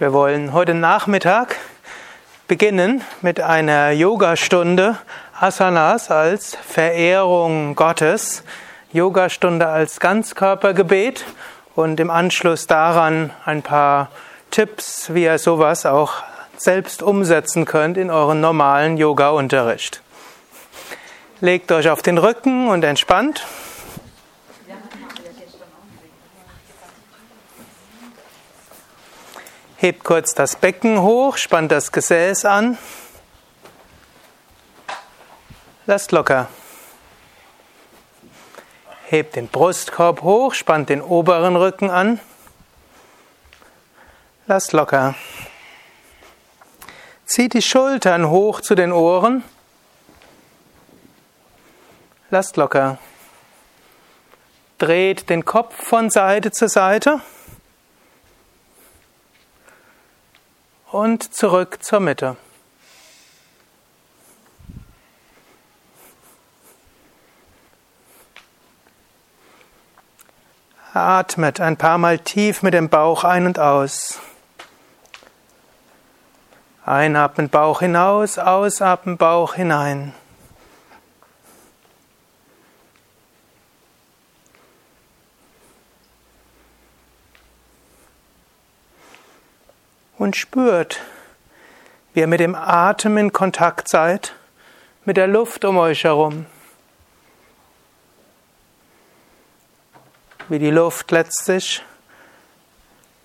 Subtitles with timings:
[0.00, 1.56] Wir wollen heute Nachmittag
[2.48, 4.96] beginnen mit einer Yogastunde
[5.38, 8.42] Asanas als Verehrung Gottes,
[8.94, 11.26] Yogastunde als Ganzkörpergebet
[11.74, 14.08] und im Anschluss daran ein paar
[14.50, 16.14] Tipps, wie ihr sowas auch
[16.56, 20.00] selbst umsetzen könnt in euren normalen Yoga-Unterricht.
[21.42, 23.46] Legt euch auf den Rücken und entspannt.
[29.80, 32.76] Hebt kurz das Becken hoch, spannt das Gesäß an.
[35.86, 36.50] Lasst locker.
[39.06, 42.20] Hebt den Brustkorb hoch, spannt den oberen Rücken an.
[44.46, 45.14] Lasst locker.
[47.24, 49.42] Zieht die Schultern hoch zu den Ohren.
[52.28, 52.98] Lasst locker.
[54.76, 57.22] Dreht den Kopf von Seite zu Seite.
[60.92, 62.36] Und zurück zur Mitte.
[70.92, 74.18] Atmet ein paar Mal tief mit dem Bauch ein und aus.
[76.84, 80.12] Einatmen Bauch hinaus, ausatmen Bauch hinein.
[90.20, 91.00] Und spürt,
[92.12, 94.34] wie ihr mit dem Atem in Kontakt seid,
[95.06, 96.44] mit der Luft um euch herum.
[100.50, 101.82] Wie die Luft letztlich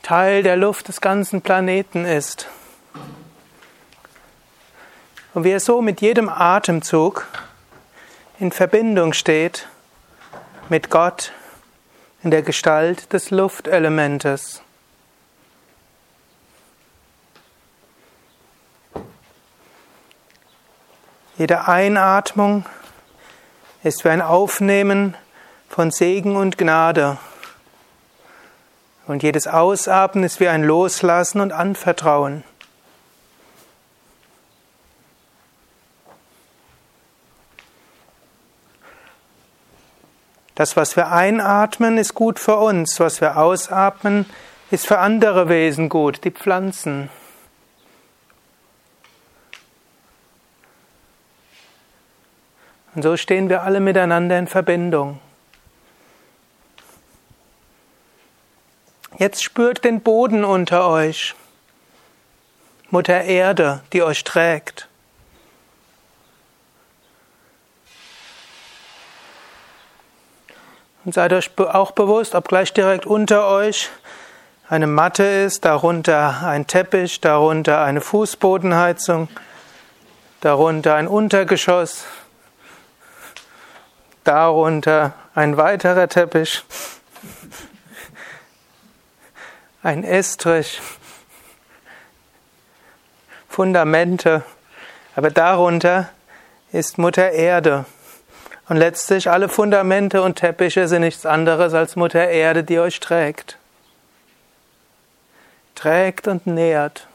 [0.04, 2.48] Teil der Luft des ganzen Planeten ist.
[5.34, 7.28] Und wie er so mit jedem Atemzug
[8.40, 9.68] in Verbindung steht
[10.70, 11.34] mit Gott
[12.24, 14.62] in der Gestalt des Luftelementes.
[21.38, 22.66] Jede Einatmung
[23.84, 25.18] ist wie ein Aufnehmen
[25.68, 27.18] von Segen und Gnade.
[29.06, 32.46] Und jedes Ausatmen ist wie ein Loslassen und Anvertrauen.
[40.56, 42.98] Das, was wir einatmen, ist gut für uns.
[43.02, 44.26] Was wir ausatmen,
[44.72, 47.10] ist für andere Wesen gut, die Pflanzen.
[52.96, 55.20] Und so stehen wir alle miteinander in Verbindung.
[59.18, 61.36] Jetzt spürt den Boden unter euch.
[62.90, 64.88] Mutter Erde, die euch trägt.
[71.04, 73.90] Und seid euch auch bewusst, ob gleich direkt unter euch
[74.70, 79.28] eine Matte ist, darunter ein Teppich, darunter eine Fußbodenheizung,
[80.42, 82.06] darunter ein Untergeschoss,
[84.26, 86.64] darunter ein weiterer Teppich,
[89.82, 90.82] ein Estrich,
[93.48, 94.44] Fundamente,
[95.16, 96.10] aber darunter
[96.74, 97.86] ist Mutter Erde.
[98.68, 103.58] Und letztlich alle Fundamente und Teppiche sind nichts anderes als Mutter Erde, die euch trägt.
[105.76, 107.08] Trägt und nährt.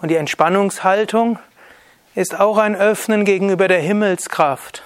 [0.00, 1.38] Und die Entspannungshaltung
[2.14, 4.82] ist auch ein Öffnen gegenüber der Himmelskraft.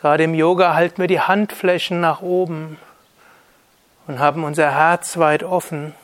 [0.00, 2.78] Gerade im Yoga halten wir die Handflächen nach oben
[4.06, 5.94] und haben unser Herz weit offen.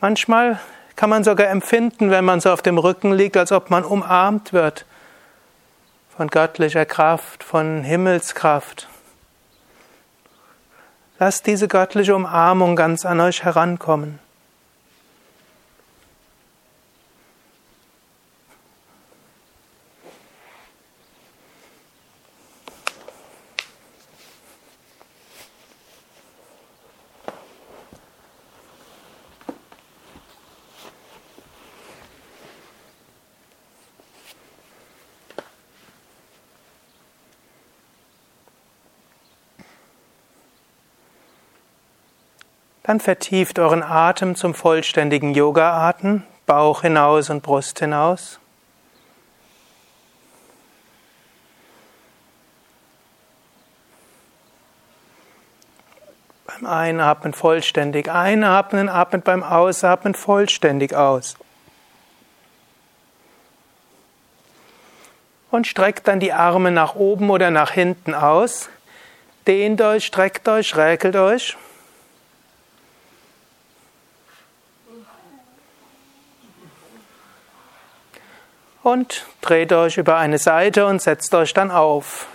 [0.00, 0.60] Manchmal
[0.96, 4.52] kann man sogar empfinden, wenn man so auf dem Rücken liegt, als ob man umarmt
[4.52, 4.84] wird
[6.16, 8.88] von göttlicher Kraft, von Himmelskraft.
[11.20, 14.20] Lasst diese göttliche Umarmung ganz an euch herankommen.
[42.88, 48.40] Dann vertieft euren Atem zum vollständigen Yoga-Atem, Bauch hinaus und Brust hinaus.
[56.46, 61.36] Beim Einatmen vollständig einatmen, atmet beim Ausatmen vollständig aus.
[65.50, 68.70] und streckt dann die Arme nach oben oder nach hinten aus.
[69.46, 71.56] Dehnt euch, streckt euch, räkelt euch.
[78.88, 82.26] Und dreht euch über eine Seite und setzt euch dann auf.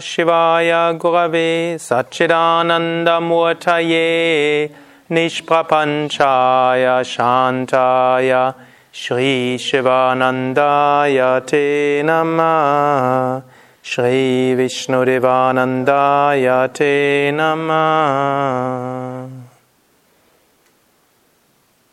[0.00, 4.70] Shivaya Gurave Satchidanandamurtaye
[5.10, 8.54] Nishprapanchaya Shantaya
[8.90, 13.42] Shri Shivanandaya Te Namah
[13.82, 19.28] Shri Vishnudevanandaya Te Namah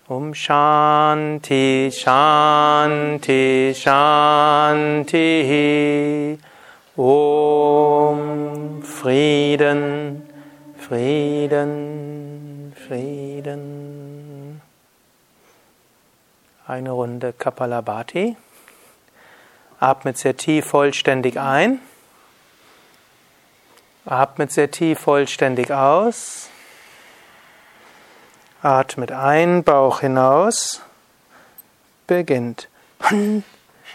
[0.10, 5.44] Om Shanti Shanti Shanti
[17.48, 18.36] Kapalabhati.
[19.80, 21.80] Atmet sehr tief vollständig ein.
[24.04, 26.50] Atmet sehr tief vollständig aus.
[28.62, 30.82] Atmet ein, Bauch hinaus.
[32.06, 32.68] Beginnt.
[33.00, 33.46] Han,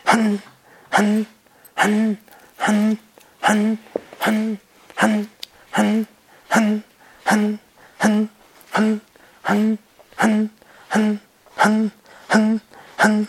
[0.06, 0.43] han,
[0.90, 1.26] han,
[1.75, 2.19] han.
[2.56, 2.98] Han,
[3.43, 3.78] Han,
[4.20, 4.58] Han,
[4.96, 5.28] Han,
[5.72, 6.06] Han,
[6.52, 6.84] Han,
[7.28, 7.60] Han, Han,
[7.98, 8.31] Han,
[8.69, 8.98] Han,
[9.44, 9.78] Han,
[10.16, 10.50] Han,
[10.88, 11.20] Han,
[11.58, 11.90] Han,
[12.28, 12.60] Han,
[12.96, 13.28] Han,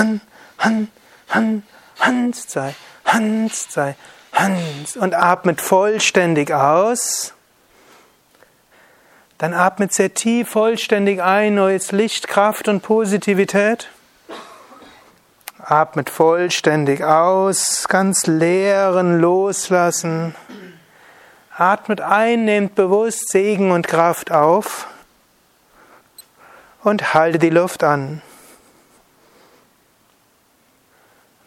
[0.00, 0.20] Han,
[0.58, 0.88] Han,
[1.28, 1.62] Han,
[1.98, 2.74] Hans sei,
[3.04, 3.96] Hans sei,
[4.32, 7.34] Hans und atmet vollständig aus.
[9.36, 13.90] Dann atmet sehr tief vollständig ein, neues Licht, Kraft und Positivität.
[15.58, 20.34] Atmet vollständig aus, ganz leeren loslassen.
[21.54, 24.86] Atmet ein, nehmt bewusst Segen und Kraft auf
[26.82, 28.22] und halte die Luft an.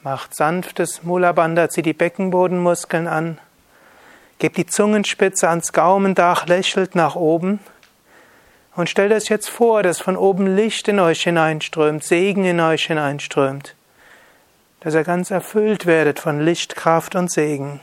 [0.03, 3.39] Macht sanftes Mula Bandha, zieht die Beckenbodenmuskeln an.
[4.37, 7.59] Gebt die Zungenspitze ans Gaumendach, lächelt nach oben.
[8.75, 12.85] Und stellt euch jetzt vor, dass von oben Licht in euch hineinströmt, Segen in euch
[12.85, 13.75] hineinströmt
[14.83, 17.79] dass ihr ganz erfüllt werdet von Licht, Kraft und Segen.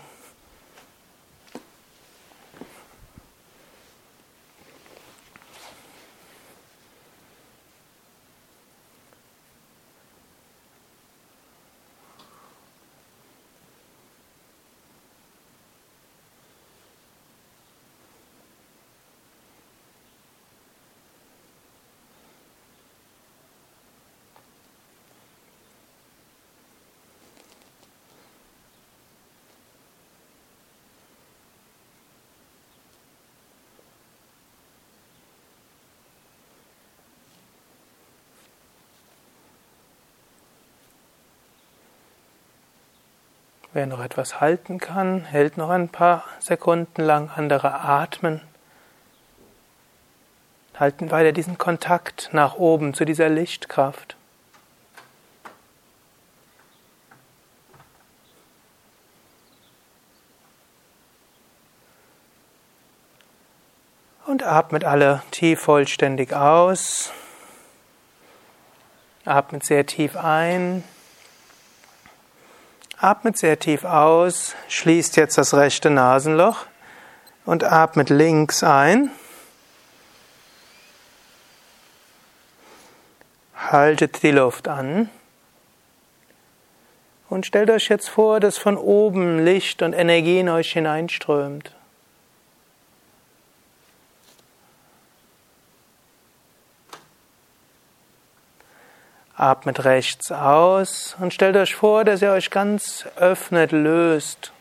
[43.81, 48.43] Wer noch etwas halten kann, hält noch ein paar Sekunden lang, andere atmen.
[50.79, 54.17] Halten weiter diesen Kontakt nach oben zu dieser Lichtkraft.
[64.27, 67.15] Und atmet alle tief vollständig aus.
[69.25, 70.85] Atmet sehr tief ein.
[73.02, 76.66] Atmet sehr tief aus, schließt jetzt das rechte Nasenloch
[77.47, 79.11] und atmet links ein.
[83.57, 85.09] Haltet die Luft an
[87.30, 91.75] Und stellt euch jetzt vor, dass von oben Licht und Energie in euch hineinströmt.
[99.40, 104.52] Atmet rechts aus und stellt euch vor, dass ihr euch ganz öffnet, löst.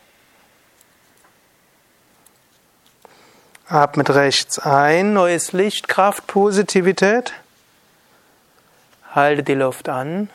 [3.68, 7.34] Atmet rechts ein, neues Licht, Kraft, Positivität.
[9.14, 10.30] Haltet die Luft an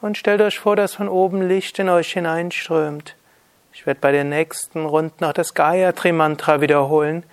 [0.00, 3.14] und stellt euch vor, dass von oben Licht in euch hineinströmt.
[3.74, 7.24] Ich werde bei den nächsten Runden noch das Gayatri Mantra wiederholen.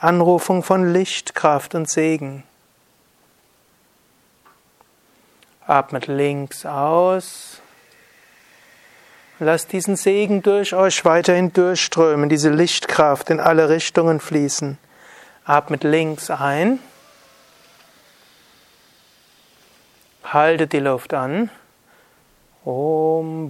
[0.00, 2.42] Anrufung von Licht, Kraft und Segen.
[5.66, 7.60] Atmet links aus.
[9.38, 14.78] Lasst diesen Segen durch euch weiterhin durchströmen, diese Lichtkraft in alle Richtungen fließen.
[15.44, 16.78] Atmet links ein.
[20.24, 21.50] Haltet die Luft an.
[22.64, 23.48] Om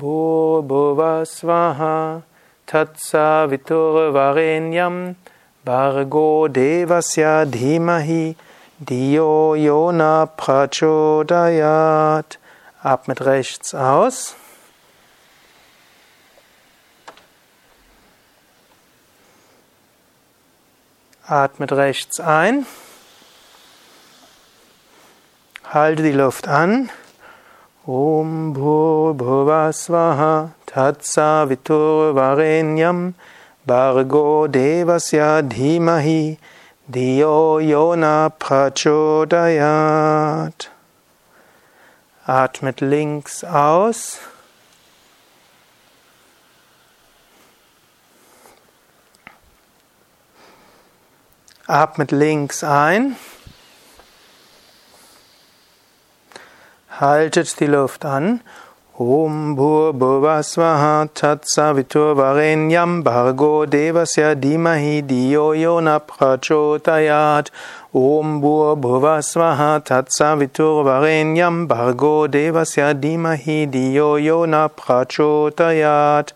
[0.69, 2.23] Bhuvasvaha
[2.67, 5.17] Tatsa Vitur Varenyam
[5.65, 8.37] Bargo Devasya Dhimahi
[8.79, 12.37] Dio Yona Prachodayat.
[12.83, 14.35] Atmet rechts aus.
[21.27, 22.67] Atmet rechts ein.
[25.65, 26.91] Halte die Luft an.
[27.87, 33.15] Om Bhuvasvaha Tatsa Vitur Varenyam
[33.65, 36.37] Bargo Devasya Dhimahi
[36.89, 39.51] Dio Yona Prachodayat.
[42.25, 44.21] Atmet links aus.
[51.67, 53.17] Atmet links ein.
[56.89, 58.43] Haltet die Luft an
[58.99, 67.51] Om Bhuvasvaha Tatsavitur Varenyam Bhargo Devasya Dimahi Diyo Yona Prachodayat
[67.93, 76.33] Om Bhuvasvaha Tatsavitur Varenyam Bhargo Devasya Dimahi Diyo Yona Prachodayat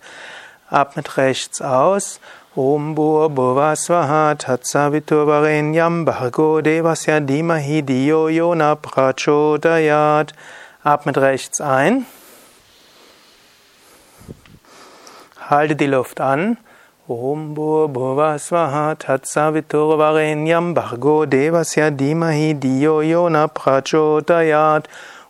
[0.71, 2.19] Atmet rechts aus.
[2.55, 10.33] Om Bhuvasvaha Tatsavitur Varenyam Bhargo Devasya Dimahi Diyo Yona Prachodayat
[10.83, 12.05] Atmet rechts ein.
[15.51, 16.55] Halte die Luft an.
[17.09, 24.85] Om Bhurva Swaha Tatsavitur Varenyam Bhargo Devasya Dimahi Diyo Yona Prachodayat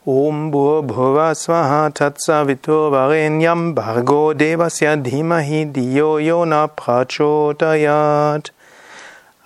[0.06, 8.52] Om Bhurva Swaha Tatsavitur Varenyam Bhargo Devasya Dimahi Diyo Yona Prachodayat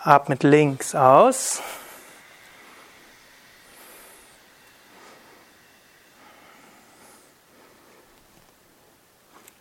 [0.03, 1.61] Atmet links aus.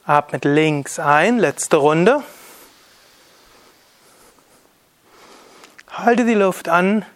[0.06, 2.22] Atmet links ein, letzte Runde.
[5.90, 7.06] Halte die Luft an.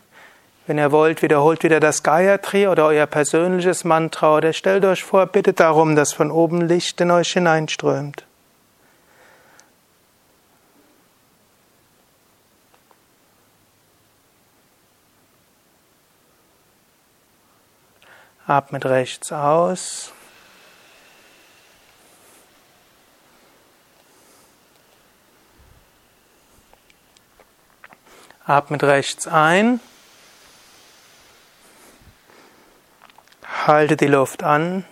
[0.67, 5.27] Wenn ihr wollt, wiederholt wieder das Gayatri oder euer persönliches Mantra oder stellt euch vor,
[5.27, 8.25] bittet darum, dass von oben Licht in euch hineinströmt.
[18.47, 20.15] Atmet rechts aus.
[28.49, 29.79] Atmet rechts ein.
[33.67, 34.87] Halte die Luft an.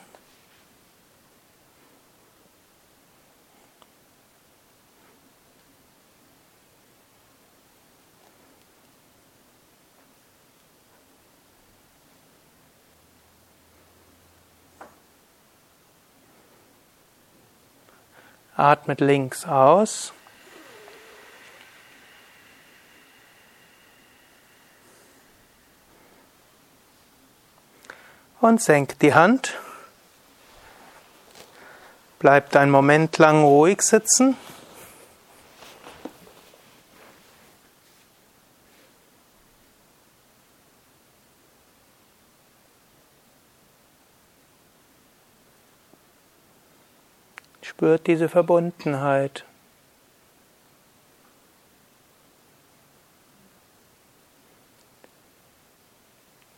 [18.54, 20.12] Atmet links aus.
[28.46, 29.54] Und senkt die Hand.
[32.18, 34.36] Bleibt einen Moment lang ruhig sitzen.
[47.62, 49.44] Spürt diese Verbundenheit.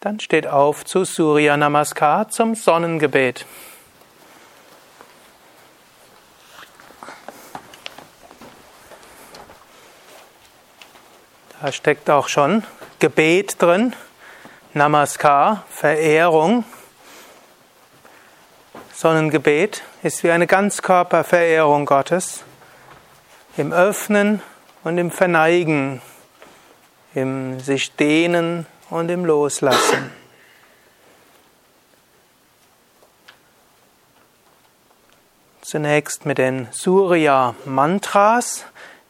[0.01, 3.47] Dann steht auf zu Surya Namaskar zum Sonnengebet.
[11.61, 12.63] Da steckt auch schon
[13.01, 13.93] Gebet drin,
[14.73, 16.63] Namaskar, Verehrung,
[18.95, 19.83] Sonnengebet.
[20.05, 22.45] ist wie eine Ganzkörperverehrung Gottes.
[23.57, 24.43] Im Öffnen
[24.85, 26.01] und im Verneigen,
[27.15, 30.11] im sich dehnen und im Loslassen.
[35.61, 38.65] Zunächst mit den Surya Mantras.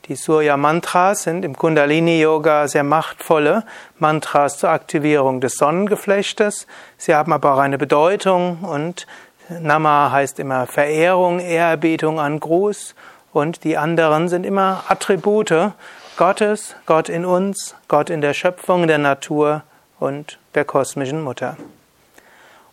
[0.06, 3.64] Die Surya Mantras sind im Kundalini Yoga sehr machtvolle
[3.98, 6.66] Mantras zur Aktivierung des Sonnengeflechtes.
[6.96, 9.06] Sie haben aber auch eine Bedeutung und
[9.50, 12.94] Nama heißt immer Verehrung, Ehrerbietung an Gruß
[13.32, 15.72] und die anderen sind immer Attribute
[16.18, 19.62] Gottes, Gott in uns, Gott in der Schöpfung, der Natur
[20.00, 21.56] und der kosmischen Mutter.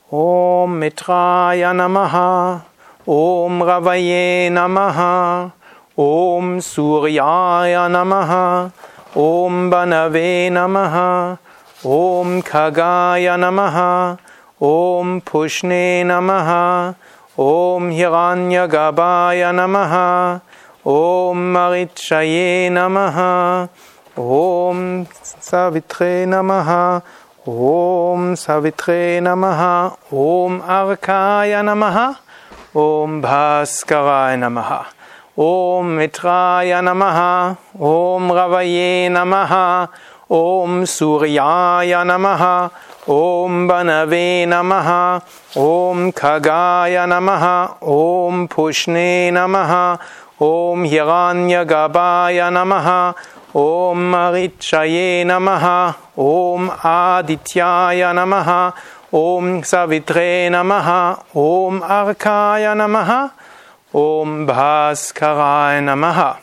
[0.09, 2.61] Om Mitraya Namaha
[3.05, 5.51] Om Ravaye Namaha
[5.95, 8.71] Om Suryaya Namaha
[9.13, 11.37] Om Banave Namaha
[11.83, 14.17] Om Kagaya Namaha
[14.59, 16.95] Om Pushne Namaha
[17.37, 20.41] Om Hiranyagabhaya Namaha
[20.87, 23.15] ॐ मयिषये नमः
[24.21, 24.81] ॐ
[25.43, 26.69] सवित्रे नमः
[27.49, 29.63] ॐ सवित्रे नमः
[30.23, 31.97] ॐ अर्काय नमः
[32.77, 34.71] ॐ भास्कराय नमः
[35.47, 37.19] ॐ मित्राय नमः
[37.93, 39.55] ॐ रवये नमः
[40.31, 42.45] ॐ सूर्याय नमः
[43.13, 44.91] ॐ बनवे नमः
[45.63, 47.43] ॐ खगाय नमः
[47.95, 49.73] ॐ पुष्णे नमः
[50.39, 53.15] Om Hiranyagabhaya Namaha.
[53.53, 55.95] Om Marichaye Namaha.
[56.17, 58.73] Om Adityaya Namaha.
[59.13, 61.23] Om Savitre Namaha.
[61.33, 63.31] Om Arkaya Namaha.
[63.93, 66.37] Om Bhaskaraya Namaha.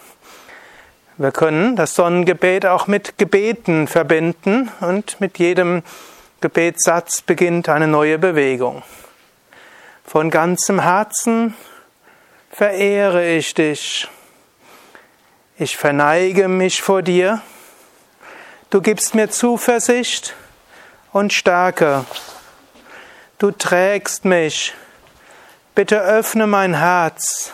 [1.18, 5.82] Wir können das Sonnengebet auch mit Gebeten verbinden und mit jedem
[6.40, 8.82] Gebetssatz beginnt eine neue Bewegung.
[10.04, 11.54] Von ganzem Herzen
[12.52, 14.06] verehre ich dich.
[15.56, 17.40] Ich verneige mich vor dir.
[18.68, 20.34] Du gibst mir Zuversicht
[21.12, 22.04] und Stärke.
[23.38, 24.74] Du trägst mich.
[25.74, 27.52] Bitte öffne mein Herz.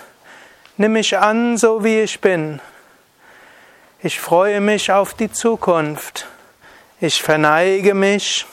[0.77, 2.61] Nimm mich an, so wie ich bin.
[4.03, 6.27] Ich freue mich auf die Zukunft.
[7.01, 8.47] Ich verneige mich.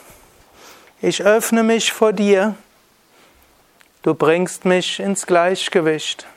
[1.01, 2.55] Ich öffne mich vor dir.
[4.03, 6.27] Du bringst mich ins Gleichgewicht.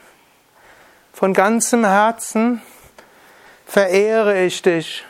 [1.19, 2.63] Von ganzem Herzen
[3.67, 5.05] verehre ich dich.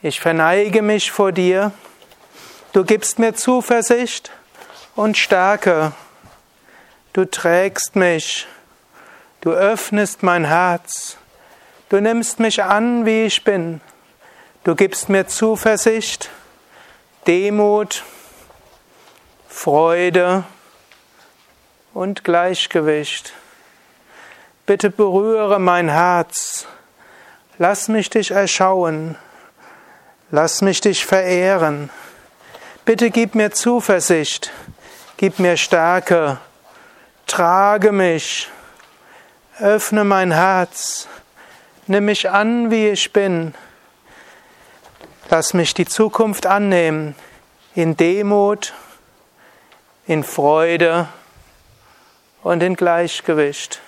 [0.00, 1.72] Ich verneige mich vor dir.
[2.72, 4.30] Du gibst mir Zuversicht
[4.96, 5.92] und Stärke.
[7.12, 8.46] Du trägst mich.
[9.42, 11.18] Du öffnest mein Herz.
[11.90, 13.82] Du nimmst mich an, wie ich bin.
[14.64, 16.30] Du gibst mir Zuversicht,
[17.26, 18.04] Demut,
[19.50, 20.44] Freude
[21.92, 23.34] und Gleichgewicht.
[24.66, 26.66] Bitte berühre mein Herz.
[27.58, 29.16] Lass mich dich erschauen.
[30.30, 31.90] Lass mich dich verehren.
[32.86, 34.52] Bitte gib mir Zuversicht.
[35.18, 36.38] Gib mir Stärke.
[37.26, 38.48] Trage mich.
[39.60, 41.08] Öffne mein Herz.
[41.86, 43.54] Nimm mich an, wie ich bin.
[45.28, 47.14] Lass mich die Zukunft annehmen.
[47.74, 48.72] In Demut,
[50.06, 51.06] in Freude
[52.42, 53.82] und in Gleichgewicht.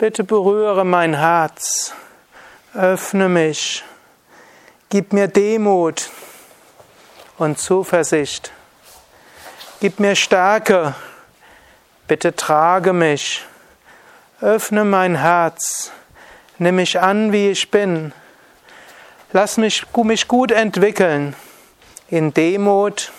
[0.00, 1.92] Bitte berühre mein Herz,
[2.72, 3.84] öffne mich,
[4.88, 6.08] gib mir Demut
[7.36, 8.50] und Zuversicht,
[9.80, 10.94] gib mir Stärke,
[12.08, 13.44] bitte trage mich,
[14.40, 15.92] öffne mein Herz,
[16.56, 18.14] nimm mich an, wie ich bin,
[19.32, 21.36] lass mich, mich gut entwickeln
[22.08, 23.12] in Demut,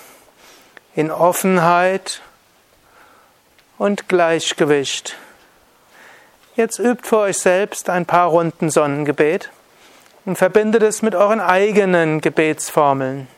[0.96, 2.24] in Offenheit
[3.78, 5.16] und Gleichgewicht.
[6.56, 9.50] Jetzt übt für euch selbst ein paar Runden Sonnengebet
[10.26, 13.30] und verbindet es mit euren eigenen Gebetsformeln.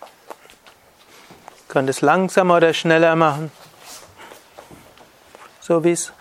[0.00, 3.50] Ihr könnt es langsamer oder schneller machen,
[5.60, 6.12] so wie es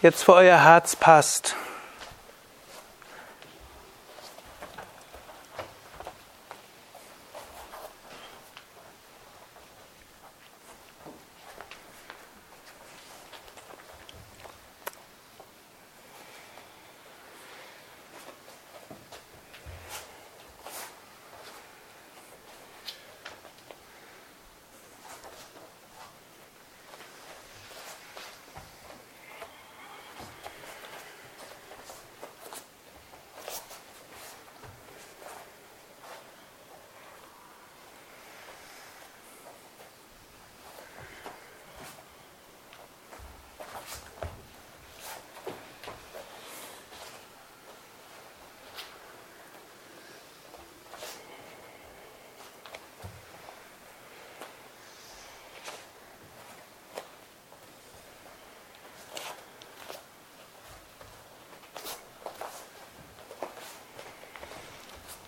[0.00, 1.56] jetzt für euer Herz passt.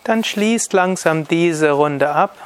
[0.07, 2.37] Dann schließt langsam diese Runde ab.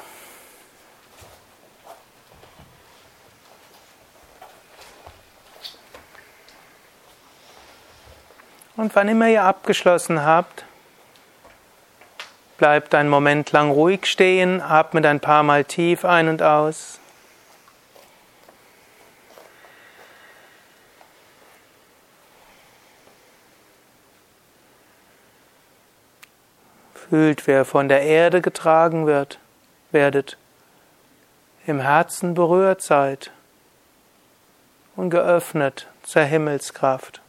[8.76, 10.64] Und wann immer ihr abgeschlossen habt,
[12.56, 16.98] bleibt einen Moment lang ruhig stehen, atmet ein paar Mal tief ein und aus.
[27.10, 29.40] Fühlt, wer von der Erde getragen wird,
[29.90, 30.36] werdet,
[31.66, 33.32] im Herzen berührt seid
[34.94, 37.20] und geöffnet zur Himmelskraft.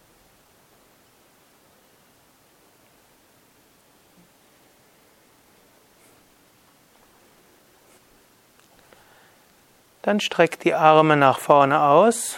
[10.04, 12.38] Dann streckt die Arme nach vorne aus,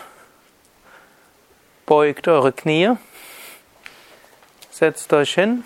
[1.86, 2.92] beugt eure Knie,
[4.72, 5.66] setzt euch hin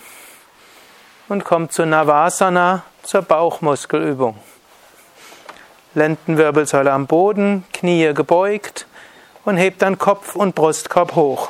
[1.29, 4.37] und kommt zu Navasana, zur Bauchmuskelübung.
[5.93, 8.85] Lendenwirbelsäule am Boden, Knie gebeugt
[9.45, 11.49] und hebt dann Kopf und Brustkorb hoch.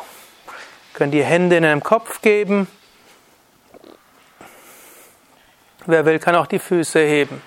[0.94, 2.68] Könnt die Hände in den Kopf geben.
[5.86, 7.42] Wer will, kann auch die Füße heben.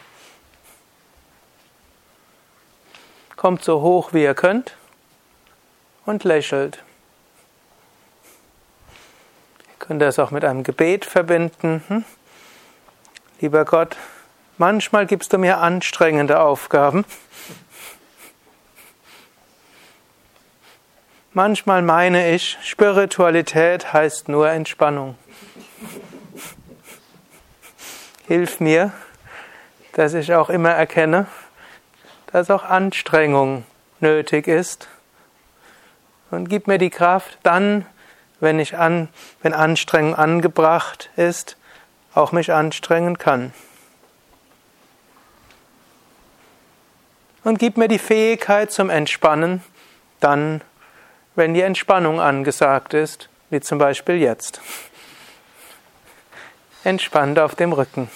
[3.37, 4.77] Kommt so hoch wie ihr könnt
[6.05, 6.83] und lächelt.
[9.67, 11.83] Ihr könnt das auch mit einem Gebet verbinden.
[11.89, 12.05] Hm?
[13.41, 13.97] Lieber Gott,
[14.59, 17.07] manchmal gibst du mir anstrengende Aufgaben.
[21.33, 25.17] Manchmal meine ich, Spiritualität heißt nur Entspannung.
[28.27, 28.93] Hilf mir,
[29.93, 31.27] dass ich auch immer erkenne,
[32.33, 33.65] dass auch Anstrengung
[34.01, 34.87] nötig ist.
[36.31, 37.87] Und gib mir die Kraft, dann,
[38.39, 39.09] wenn ich an,
[39.41, 41.57] wenn Anstrengung angebracht ist,
[42.21, 43.53] auch mich anstrengen kann.
[47.43, 49.65] Und gib mir die Fähigkeit zum Entspannen,
[50.21, 50.61] dann,
[51.35, 54.61] wenn die Entspannung angesagt ist, wie zum Beispiel jetzt.
[56.85, 58.11] Entspannt auf dem Rücken.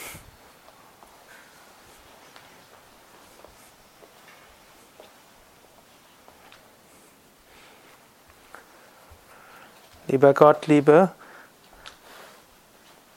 [10.07, 11.13] Lieber Gott, liebe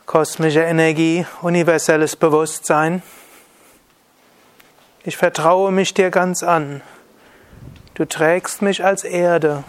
[0.07, 3.03] kosmische Energie, universelles Bewusstsein.
[5.03, 6.81] Ich vertraue mich dir ganz an.
[7.93, 9.65] Du trägst mich als Erde.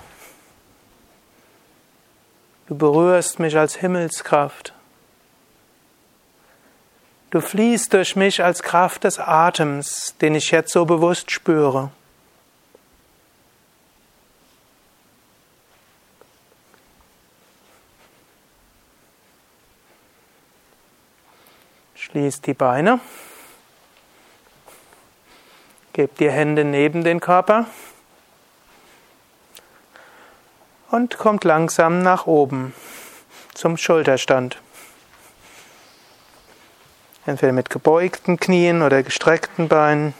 [2.69, 4.73] Du berührst mich als Himmelskraft.
[7.31, 11.91] Du fließt durch mich als Kraft des Atems, den ich jetzt so bewusst spüre.
[22.11, 23.01] Schließt die Beine.
[25.93, 27.67] Gebt die Hände neben den Körper.
[30.91, 32.73] Und kommt langsam nach oben
[33.53, 34.59] zum Schulterstand.
[37.27, 40.15] Entweder mit gebeugten Knien oder gestreckten Beinen.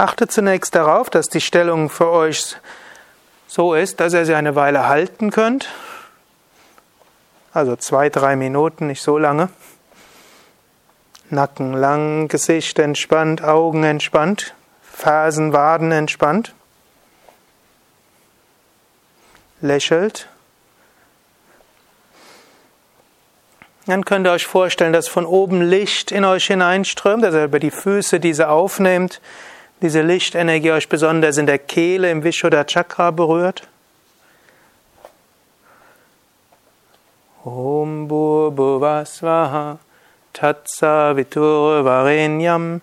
[0.00, 2.56] Achtet zunächst darauf, dass die Stellung für euch
[3.46, 5.68] so ist, dass ihr sie eine Weile halten könnt.
[7.52, 9.50] Also zwei, drei Minuten, nicht so lange.
[11.28, 16.54] Nacken lang, Gesicht entspannt, Augen entspannt, Fersen, Waden entspannt.
[19.60, 20.30] Lächelt.
[23.84, 27.60] Dann könnt ihr euch vorstellen, dass von oben Licht in euch hineinströmt, dass ihr über
[27.60, 29.20] die Füße diese aufnehmt
[29.82, 33.66] diese Lichtenergie euch besonders in der Kehle, im Vishuddha Chakra berührt?
[37.44, 39.78] Om Bhuvasvaha
[40.32, 42.82] Tatsa Vitur Varenyam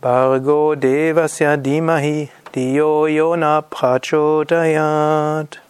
[0.00, 5.63] Bargo Devasya Dimahi Diyo Yona Prachodayat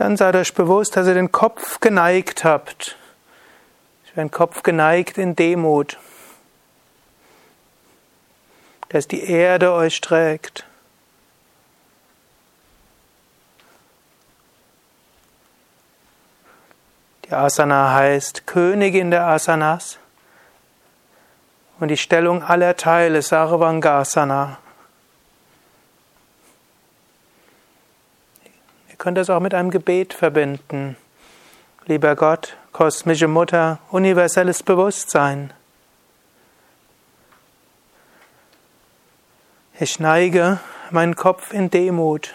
[0.00, 2.96] Dann seid euch bewusst, dass ihr den Kopf geneigt habt.
[4.16, 5.98] Den Kopf geneigt in Demut.
[8.88, 10.64] Dass die Erde euch trägt.
[17.26, 19.98] Die Asana heißt Königin der Asanas.
[21.78, 24.56] und die Stellung aller Teile Sarvangasana.
[29.00, 30.96] Könnt das auch mit einem Gebet verbinden.
[31.86, 35.52] Lieber Gott, kosmische Mutter, universelles Bewusstsein.
[39.78, 40.60] Ich neige
[40.90, 42.34] meinen Kopf in Demut.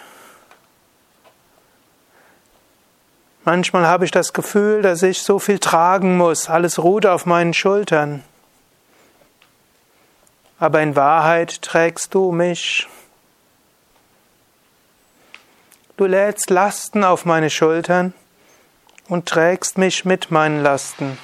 [3.44, 7.54] Manchmal habe ich das Gefühl, dass ich so viel tragen muss, alles ruht auf meinen
[7.54, 8.24] Schultern.
[10.58, 12.88] Aber in Wahrheit trägst du mich.
[15.96, 18.12] Du lädst Lasten auf meine Schultern
[19.08, 21.16] und trägst mich mit meinen Lasten.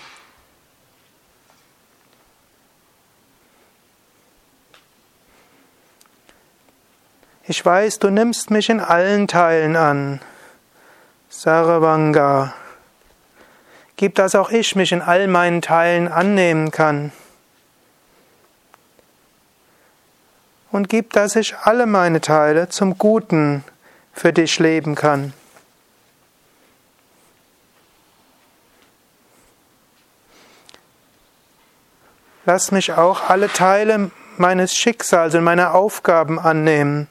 [7.45, 10.21] Ich weiß, du nimmst mich in allen Teilen an.
[11.29, 12.55] Saravanga.
[13.97, 17.13] Gib, dass auch ich mich in all meinen Teilen annehmen kann.
[20.71, 23.65] Und gib, dass ich alle meine Teile zum Guten
[24.13, 25.33] für dich leben kann.
[32.45, 37.07] Lass mich auch alle Teile meines Schicksals und meiner Aufgaben annehmen.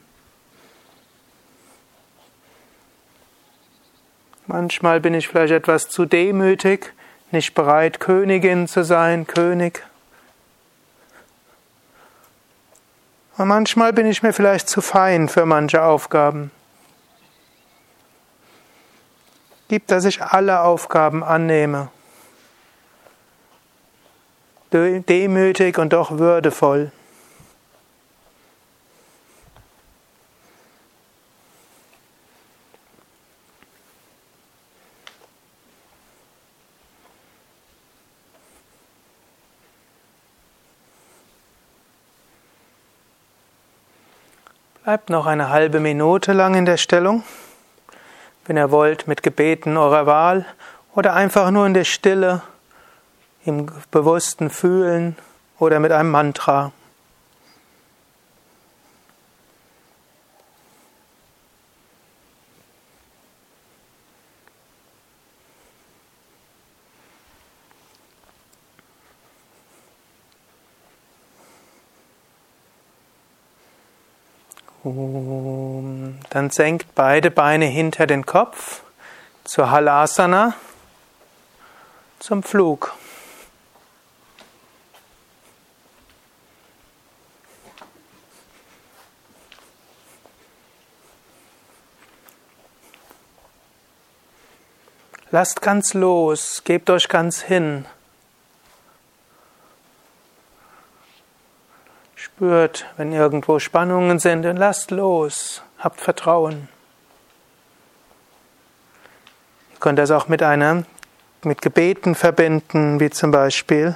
[4.46, 6.92] Manchmal bin ich vielleicht etwas zu demütig,
[7.30, 9.82] nicht bereit, Königin zu sein, König.
[13.38, 16.50] Und manchmal bin ich mir vielleicht zu fein für manche Aufgaben.
[19.72, 21.88] Gib, dass ich alle Aufgaben annehme.
[24.70, 26.92] Demütig und doch würdevoll.
[44.84, 47.24] Bleibt noch eine halbe Minute lang in der Stellung.
[48.44, 50.44] Wenn ihr wollt, mit Gebeten eurer Wahl
[50.94, 52.42] oder einfach nur in der Stille,
[53.44, 55.16] im bewussten Fühlen
[55.58, 56.72] oder mit einem Mantra.
[74.84, 78.82] Dann senkt beide Beine hinter den Kopf
[79.44, 80.54] zur Halasana,
[82.18, 82.92] zum Flug.
[95.30, 97.86] Lasst ganz los, gebt euch ganz hin.
[102.42, 106.68] Spürt, wenn irgendwo Spannungen sind, und lasst los, habt Vertrauen.
[109.70, 110.82] Ihr könnt das auch mit einer,
[111.44, 113.94] mit Gebeten verbinden, wie zum Beispiel,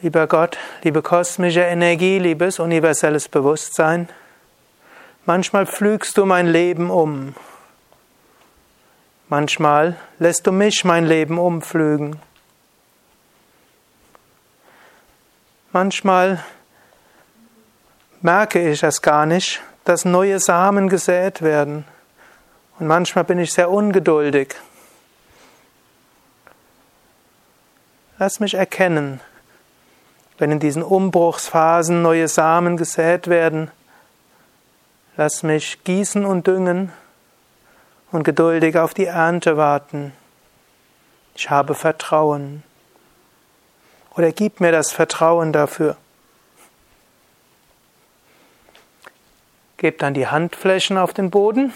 [0.00, 4.08] Lieber Gott, liebe kosmische Energie, liebes universelles Bewusstsein,
[5.26, 7.34] manchmal pflügst du mein Leben um.
[9.28, 12.18] Manchmal lässt du mich mein Leben umpflügen.
[15.70, 16.42] Manchmal
[18.22, 21.84] merke ich es gar nicht, dass neue Samen gesät werden.
[22.78, 24.54] Und manchmal bin ich sehr ungeduldig.
[28.18, 29.20] Lass mich erkennen,
[30.38, 33.70] wenn in diesen Umbruchsphasen neue Samen gesät werden.
[35.18, 36.92] Lass mich gießen und düngen
[38.10, 40.12] und geduldig auf die Ernte warten.
[41.34, 42.62] Ich habe Vertrauen.
[44.18, 45.96] Oder gib mir das Vertrauen dafür.
[49.76, 51.72] Gebt dann die Handflächen auf den Boden.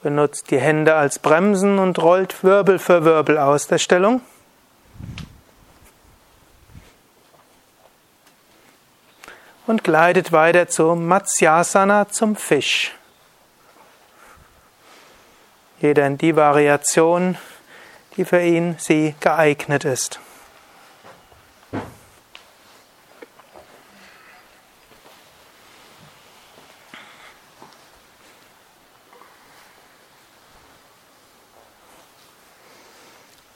[0.00, 4.20] Benutzt die Hände als Bremsen und rollt Wirbel für Wirbel aus der Stellung.
[9.66, 12.94] Und gleitet weiter zum Matsyasana, zum Fisch.
[15.80, 17.36] Jeder in die Variation,
[18.16, 20.20] die für ihn, sie geeignet ist.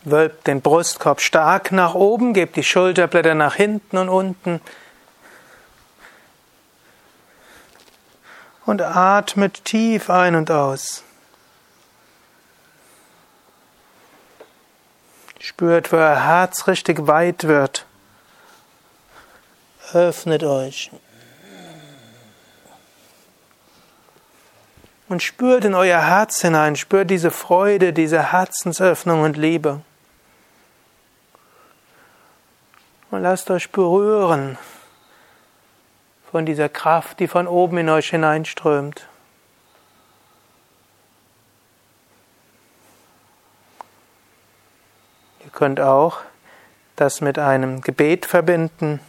[0.06, 4.60] Wölbt den Brustkorb stark nach oben, gebt die Schulterblätter nach hinten und unten.
[8.66, 11.04] Und atmet tief ein und aus.
[15.44, 17.84] Spürt, wo euer Herz richtig weit wird.
[19.92, 20.90] Öffnet euch.
[25.06, 29.82] Und spürt in euer Herz hinein, spürt diese Freude, diese Herzensöffnung und Liebe.
[33.10, 34.56] Und lasst euch berühren
[36.30, 39.06] von dieser Kraft, die von oben in euch hineinströmt.
[45.54, 46.18] Könnt auch
[46.96, 49.00] das mit einem Gebet verbinden.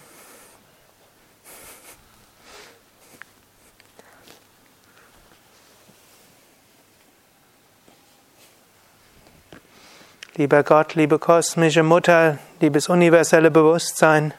[10.38, 14.34] Lieber Gott, liebe kosmische Mutter, liebes universelle Bewusstsein,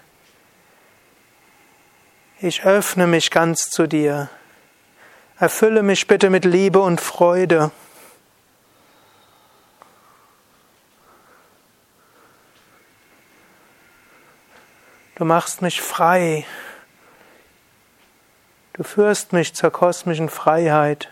[2.38, 4.28] ich öffne mich ganz zu dir.
[5.38, 7.70] Erfülle mich bitte mit Liebe und Freude.
[15.16, 16.44] Du machst mich frei.
[18.74, 21.08] Du führst mich zur kosmischen Freiheit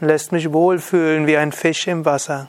[0.00, 2.48] und lässt mich wohlfühlen wie ein Fisch im Wasser.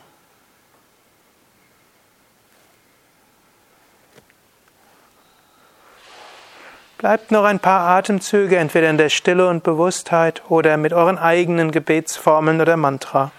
[6.98, 11.70] Bleibt noch ein paar Atemzüge entweder in der Stille und Bewusstheit oder mit euren eigenen
[11.70, 13.32] Gebetsformeln oder Mantra.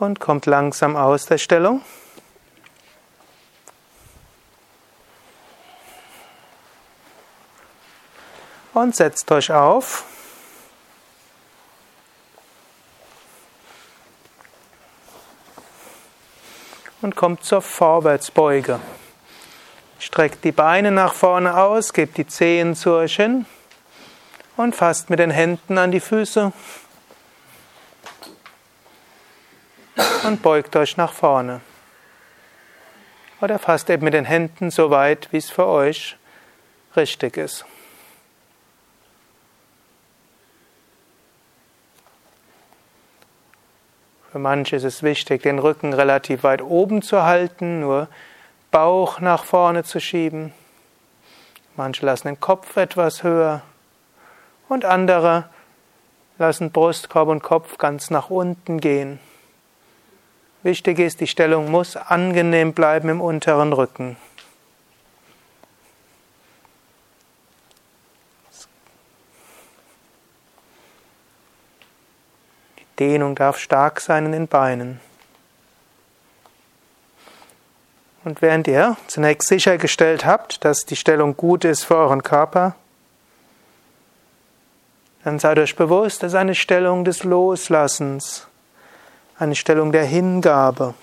[0.00, 1.82] Und kommt langsam aus der Stellung.
[8.74, 10.04] Und setzt euch auf.
[17.02, 18.80] und kommt zur Vorwärtsbeuge.
[19.98, 23.46] Streckt die Beine nach vorne aus, gebt die Zehen zu euch hin
[24.56, 26.52] und fasst mit den Händen an die Füße
[30.24, 31.60] und beugt euch nach vorne.
[33.40, 36.16] Oder fasst eben mit den Händen so weit, wie es für euch
[36.96, 37.64] richtig ist.
[44.30, 48.08] Für manche ist es wichtig, den Rücken relativ weit oben zu halten, nur
[48.70, 50.52] Bauch nach vorne zu schieben.
[51.76, 53.62] Manche lassen den Kopf etwas höher
[54.68, 55.48] und andere
[56.38, 59.18] lassen Brustkorb und Kopf ganz nach unten gehen.
[60.62, 64.16] Wichtig ist, die Stellung muss angenehm bleiben im unteren Rücken.
[72.98, 75.00] Dehnung darf stark sein in den Beinen.
[78.22, 82.74] Und während ihr zunächst sichergestellt habt, dass die Stellung gut ist für euren Körper,
[85.24, 88.46] dann seid euch bewusst, das ist eine Stellung des Loslassens,
[89.40, 90.94] eine Stellung der Hingabe.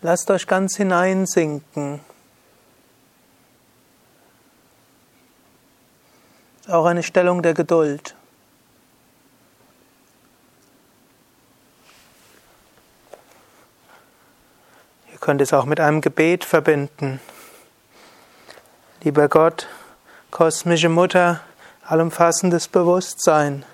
[0.00, 2.00] Lasst euch ganz hineinsinken.
[6.68, 8.14] Auch eine Stellung der Geduld.
[15.30, 17.20] Ihr könnt es auch mit einem Gebet verbinden.
[19.04, 19.68] Lieber Gott,
[20.32, 21.38] kosmische Mutter,
[21.86, 23.64] allumfassendes Bewusstsein.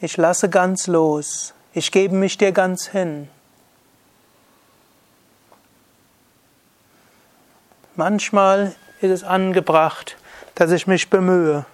[0.00, 1.52] Ich lasse ganz los.
[1.74, 3.28] Ich gebe mich dir ganz hin.
[7.94, 10.16] Manchmal ist es angebracht,
[10.54, 11.66] dass ich mich bemühe.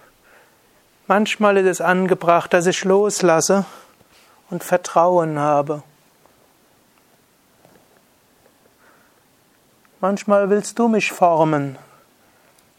[1.07, 3.63] Manchmal ist es angebracht, dass ich loslasse
[4.49, 5.81] und Vertrauen habe.
[10.01, 11.77] Manchmal willst du mich formen.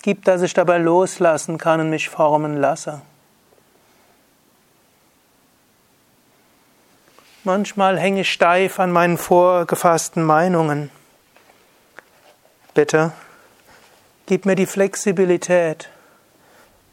[0.03, 3.03] Gib, dass ich dabei loslassen kann und mich formen lasse.
[7.45, 10.91] Manchmal hänge ich steif an meinen vorgefassten Meinungen.
[12.75, 13.13] Bitte
[14.31, 15.89] Gib mir die Flexibilität,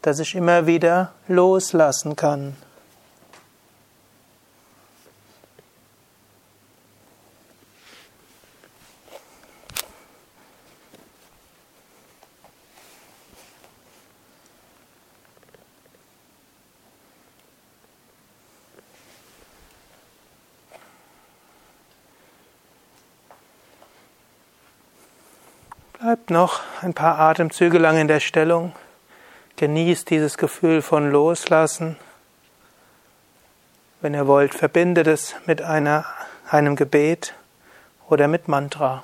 [0.02, 2.56] dass ich immer wieder loslassen kann.
[26.00, 28.72] Bleibt noch ein paar Atemzüge lang in der Stellung.
[29.56, 31.96] Genießt dieses Gefühl von Loslassen.
[34.00, 36.04] Wenn ihr wollt, verbindet es mit einer,
[36.48, 37.34] einem Gebet
[38.08, 39.02] oder mit Mantra.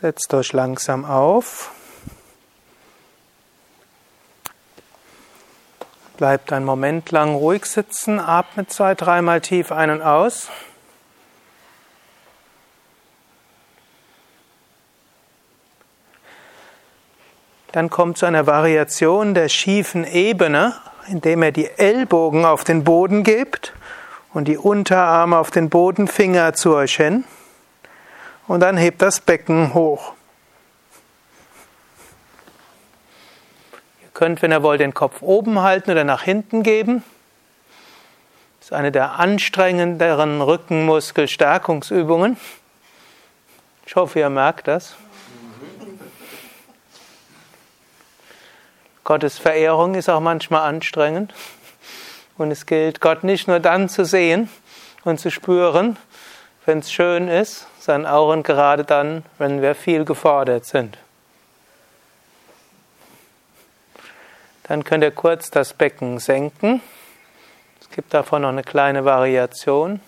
[0.00, 1.72] Setzt euch langsam auf.
[6.18, 10.50] Bleibt einen Moment lang ruhig sitzen, atmet zwei, dreimal tief ein und aus.
[17.72, 20.76] Dann kommt zu einer Variation der schiefen Ebene,
[21.08, 23.72] indem er die Ellbogen auf den Boden gibt
[24.32, 27.24] und die Unterarme auf den Boden, Finger zu euch hin.
[28.48, 30.14] Und dann hebt das Becken hoch.
[34.02, 37.04] Ihr könnt, wenn ihr wollt, den Kopf oben halten oder nach hinten geben.
[38.58, 42.38] Das ist eine der anstrengenderen Rückenmuskelstärkungsübungen.
[43.84, 44.96] Ich hoffe, ihr merkt das.
[49.04, 51.34] Gottes Verehrung ist auch manchmal anstrengend.
[52.38, 54.48] Und es gilt, Gott nicht nur dann zu sehen
[55.04, 55.98] und zu spüren,
[56.64, 60.98] wenn es schön ist, sondern auch und gerade dann, wenn wir viel gefordert sind.
[64.64, 66.82] Dann könnt ihr kurz das Becken senken.
[67.80, 70.00] Es gibt davon noch eine kleine Variation.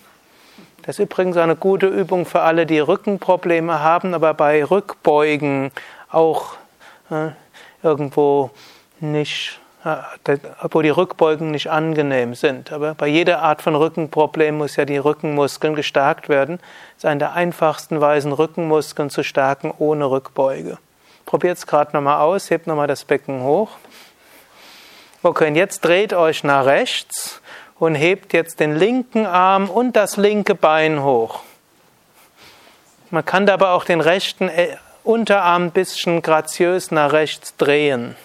[0.82, 5.72] Das ist übrigens eine gute Übung für alle, die Rückenprobleme haben, aber bei Rückbeugen
[6.10, 6.56] auch
[7.10, 7.30] äh,
[7.82, 8.50] irgendwo
[8.98, 12.72] nicht wo die Rückbeugen nicht angenehm sind.
[12.72, 16.58] Aber bei jeder Art von Rückenproblem muss ja die Rückenmuskeln gestärkt werden.
[16.58, 20.78] Das ist eine der einfachsten Weisen, Rückenmuskeln zu stärken ohne Rückbeuge.
[21.24, 23.70] Probiert es gerade nochmal aus, hebt nochmal das Becken hoch.
[25.22, 27.40] Okay, und jetzt dreht euch nach rechts
[27.78, 31.40] und hebt jetzt den linken Arm und das linke Bein hoch.
[33.10, 38.16] Man kann dabei auch den rechten äh, Unterarm ein bisschen graziös nach rechts drehen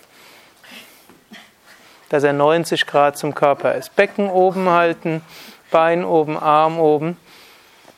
[2.10, 3.96] dass er 90 Grad zum Körper ist.
[3.96, 5.22] Becken oben halten,
[5.72, 7.18] Bein oben, Arm oben.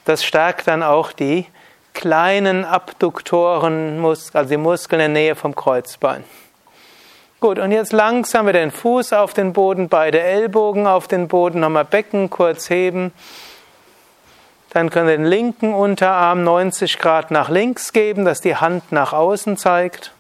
[0.06, 1.46] Das stärkt dann auch die
[1.94, 6.24] kleinen Abduktoren, also die Muskeln in der Nähe vom Kreuzbein.
[7.40, 11.60] Gut, und jetzt langsam wieder den Fuß auf den Boden, beide Ellbogen auf den Boden,
[11.60, 13.12] nochmal Becken kurz heben.
[14.72, 19.14] Dann können wir den linken Unterarm 90 Grad nach links geben, dass die Hand nach
[19.14, 20.14] außen zeigt.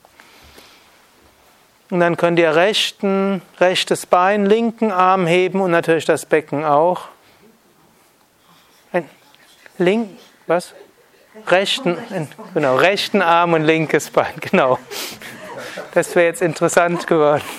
[1.89, 7.07] Und dann könnt ihr rechten, rechtes Bein, linken Arm heben und natürlich das Becken auch.
[9.77, 10.09] Link,
[10.47, 10.73] was?
[11.45, 11.97] Rechten,
[12.53, 14.79] genau, rechten Arm und linkes Bein, genau.
[15.93, 17.43] Das wäre jetzt interessant geworden.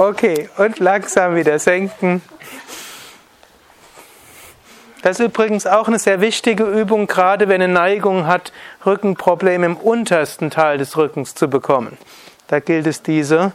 [0.00, 2.22] Okay, und langsam wieder senken.
[5.02, 8.52] Das ist übrigens auch eine sehr wichtige Übung, gerade wenn eine Neigung hat,
[8.84, 11.96] Rückenprobleme im untersten Teil des Rückens zu bekommen.
[12.48, 13.52] Da gilt es, diese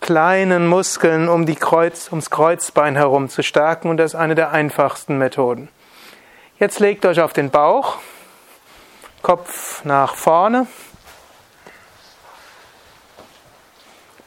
[0.00, 4.50] kleinen Muskeln um die Kreuz, ums Kreuzbein herum zu stärken und das ist eine der
[4.50, 5.68] einfachsten Methoden.
[6.58, 7.98] Jetzt legt euch auf den Bauch,
[9.22, 10.66] Kopf nach vorne,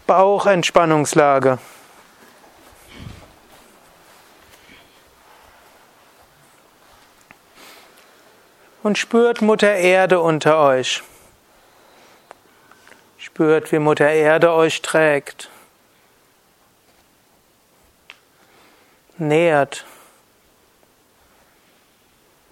[0.07, 1.57] Bauchentspannungslage.
[8.85, 11.01] Und spürt Mutter Erde unter euch.
[13.17, 15.49] Spürt, wie Mutter Erde euch trägt.
[19.17, 19.85] Nährt.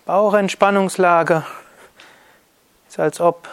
[0.05, 1.45] Bauchentspannungslage
[2.89, 3.47] ist, als ob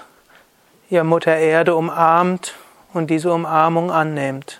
[0.88, 2.54] ihr Mutter Erde umarmt
[2.94, 4.58] und diese Umarmung annehmt.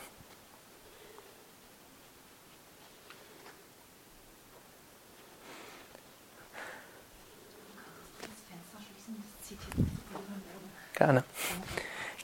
[11.01, 11.25] Gerne.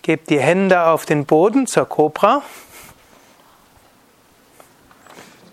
[0.03, 2.43] Gebt die Hände auf den Boden zur Kobra.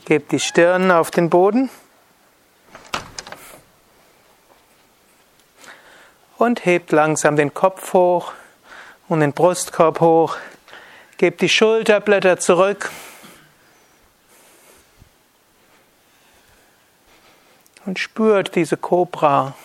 [0.04, 1.70] Gebt die Stirn auf den Boden.
[6.38, 8.34] Und hebt langsam den Kopf hoch
[9.08, 10.36] und den Brustkorb hoch.
[11.16, 12.92] Gebt die Schulterblätter zurück.
[17.86, 19.56] Und spürt diese Kobra.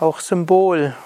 [0.00, 0.96] Auch Symbol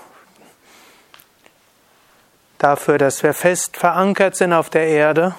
[2.59, 5.34] dafür, dass wir fest verankert sind auf der Erde,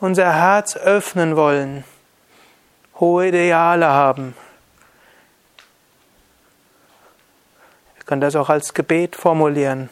[0.00, 1.84] unser Herz öffnen wollen,
[3.00, 4.34] hohe Ideale haben,
[8.04, 9.88] Ihr könnt das auch als Gebet formulieren.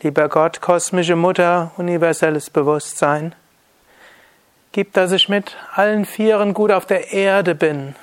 [0.00, 3.34] Lieber Gott, kosmische Mutter, universelles Bewusstsein,
[4.72, 7.94] gib, dass ich mit allen Vieren gut auf der Erde bin.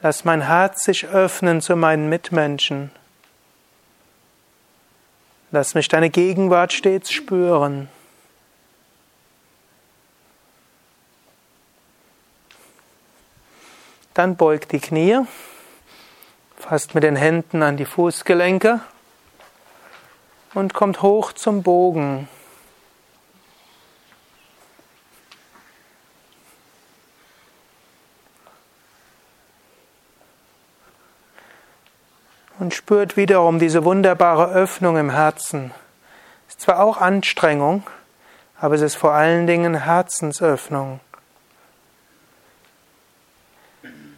[0.00, 2.90] Lass mein Herz sich öffnen zu meinen Mitmenschen.
[5.54, 7.90] Lass mich deine Gegenwart stets spüren.
[14.14, 15.20] Dann beugt die Knie,
[16.56, 18.80] fasst mit den Händen an die Fußgelenke
[20.54, 22.28] und kommt hoch zum Bogen.
[32.82, 35.70] Spürt wiederum diese wunderbare Öffnung im Herzen.
[36.48, 37.84] Ist zwar auch Anstrengung,
[38.58, 40.98] aber es ist vor allen Dingen Herzensöffnung.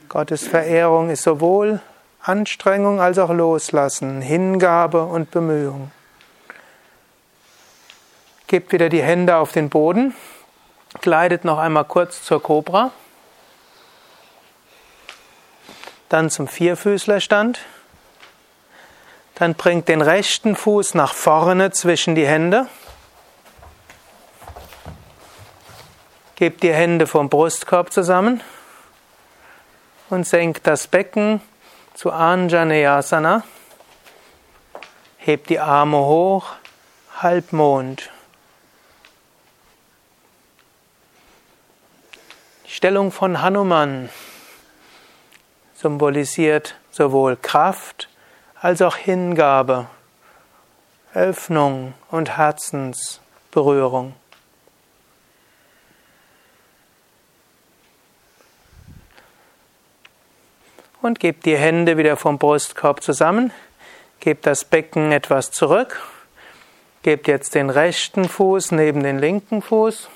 [0.08, 1.82] Gottes Verehrung ist sowohl
[2.22, 5.90] Anstrengung als auch Loslassen, Hingabe und Bemühung.
[8.46, 10.14] Gebt wieder die Hände auf den Boden,
[11.02, 12.92] gleitet noch einmal kurz zur Kobra,
[16.08, 17.60] dann zum Vierfüßlerstand,
[19.34, 22.68] dann bringt den rechten Fuß nach vorne zwischen die Hände,
[26.36, 28.40] gebt die Hände vom Brustkorb zusammen,
[30.10, 31.40] und senkt das Becken
[31.94, 33.42] zu Anjaneyasana.
[35.16, 36.52] Hebt die Arme hoch,
[37.16, 38.10] Halbmond.
[42.66, 44.10] Die Stellung von Hanuman
[45.74, 48.08] symbolisiert sowohl Kraft
[48.64, 49.88] als auch Hingabe,
[51.12, 54.14] Öffnung und Herzensberührung.
[61.02, 63.52] und gebt die Hände wieder vom Brustkorb zusammen.
[64.20, 66.00] Gebt das Becken etwas zurück.
[67.02, 70.08] Gebt jetzt den rechten Fuß neben den linken Fuß.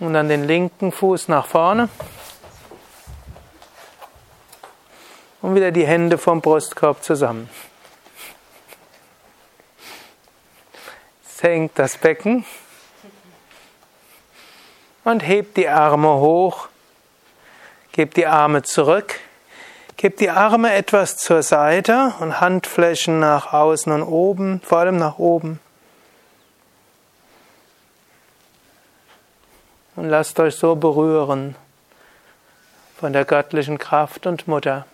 [0.00, 1.88] Und dann den linken Fuß nach vorne.
[5.45, 7.50] Und wieder die Hände vom Brustkorb zusammen.
[11.24, 12.44] Senkt das Becken
[15.02, 16.68] und hebt die Arme hoch
[17.96, 19.20] Gebt die Arme zurück.
[19.96, 25.18] Gebt die Arme etwas zur Seite und Handflächen nach außen und oben, vor allem nach
[25.18, 25.58] oben.
[29.94, 31.56] Und lasst euch so berühren
[33.00, 34.84] von der göttlichen Kraft und Mutter.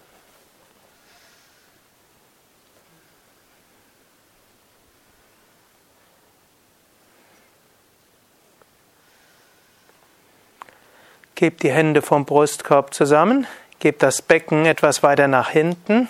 [11.43, 13.49] Gebt die Hände vom Brustkorb zusammen,
[13.81, 16.07] gebt das Becken etwas weiter nach hinten,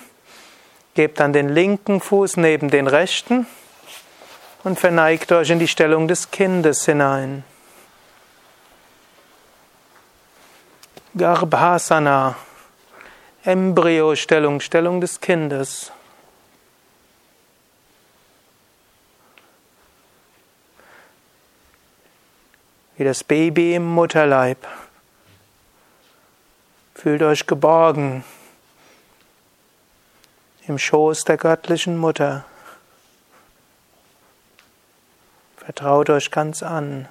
[0.93, 3.47] gebt dann den linken Fuß neben den rechten
[4.63, 7.43] und verneigt euch in die Stellung des Kindes hinein.
[11.17, 12.35] Garbhasana,
[13.43, 15.91] Embryostellung, Stellung des Kindes.
[22.97, 24.67] Wie das Baby im Mutterleib.
[27.03, 28.23] Fühlt euch geborgen
[30.65, 32.45] im Schoß der göttlichen Mutter.
[35.57, 37.09] Vertraut euch ganz an.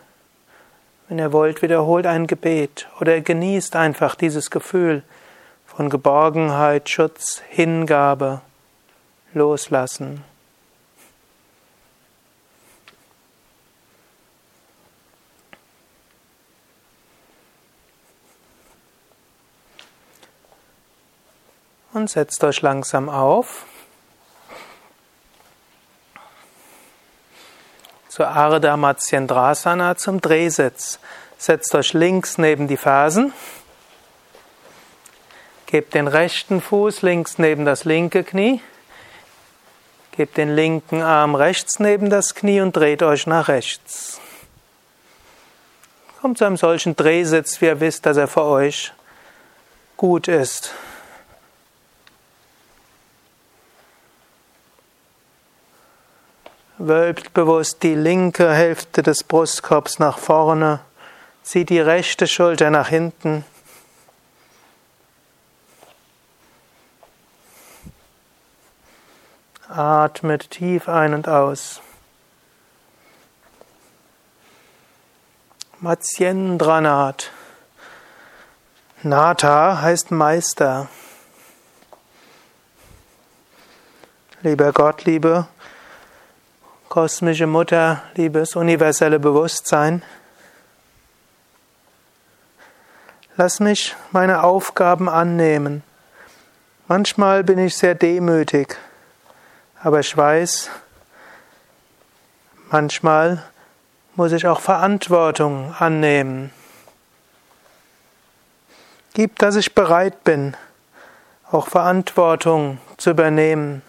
[1.09, 5.03] Wenn ihr wollt, wiederholt ein Gebet oder genießt einfach dieses Gefühl
[5.67, 8.41] von Geborgenheit, Schutz, Hingabe,
[9.35, 10.25] Loslassen.
[21.93, 23.65] Und setzt euch langsam auf.
[28.09, 30.99] Zur Ardha Matsyendrasana zum Drehsitz.
[31.39, 33.33] Setzt euch links neben die Fersen.
[35.67, 38.61] Gebt den rechten Fuß links neben das linke Knie.
[40.13, 44.21] Gebt den linken Arm rechts neben das Knie und dreht euch nach rechts.
[46.21, 48.93] Kommt zu einem solchen Drehsitz, wie ihr wisst, dass er für euch
[49.97, 50.75] gut ist.
[56.85, 60.81] Wölbt bewusst die linke Hälfte des Brustkorbs nach vorne,
[61.45, 63.45] zieht die rechte Schulter nach hinten.
[69.69, 71.81] Atmet tief ein und aus.
[75.79, 77.31] Matsyendranat.
[79.05, 80.89] Nata heißt Meister.
[84.43, 85.47] Lieber Gott, liebe
[86.93, 90.03] kosmische Mutter, liebes universelle Bewusstsein,
[93.39, 95.83] lass mich meine Aufgaben annehmen.
[96.89, 98.77] Manchmal bin ich sehr demütig,
[99.83, 100.69] aber ich weiß,
[102.71, 103.43] manchmal
[104.15, 106.53] muss ich auch Verantwortung annehmen.
[109.15, 110.59] Gib, dass ich bereit bin,
[111.51, 113.81] auch Verantwortung zu übernehmen,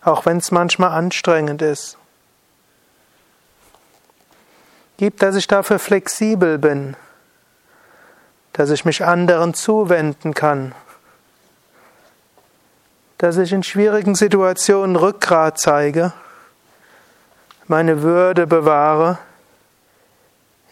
[0.00, 1.98] auch wenn es manchmal anstrengend ist.
[4.98, 6.96] Gib, dass ich dafür flexibel bin,
[8.54, 10.74] dass ich mich anderen zuwenden kann,
[13.18, 16.14] dass ich in schwierigen Situationen Rückgrat zeige,
[17.66, 19.18] meine Würde bewahre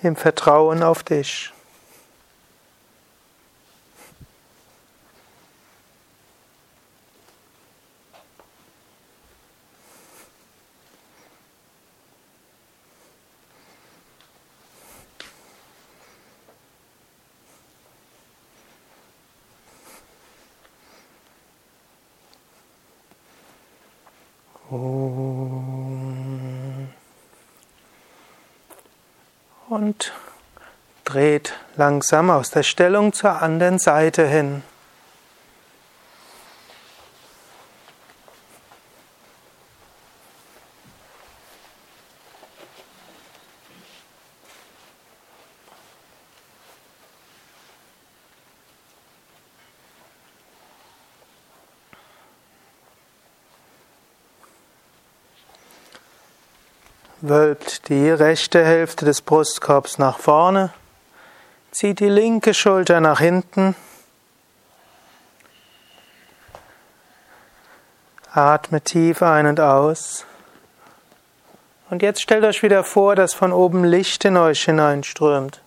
[0.03, 1.55] im Vertrauen auf dich.
[29.69, 30.13] Und
[31.05, 31.55] dreht
[31.85, 34.63] langsam aus der Stellung zur anderen Seite hin.
[57.21, 60.73] Wölbt die rechte Hälfte des Brustkorbs nach vorne,
[61.75, 63.75] zieht die linke Schulter nach hinten,
[68.33, 70.25] atme tief ein und aus.
[71.91, 75.61] Und jetzt stellt euch wieder vor, dass von oben Licht in euch hineinströmt.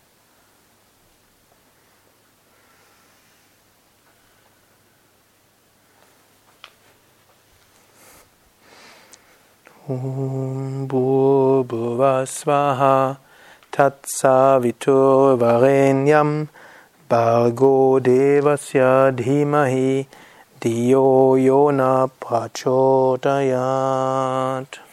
[9.89, 10.87] Om
[11.67, 13.17] Bhuvasvaha
[13.77, 16.49] Tatsaviturvarenyam
[17.07, 20.07] Bargo Devasya Dhimahi
[20.59, 24.86] Diyo Yona Prachodayat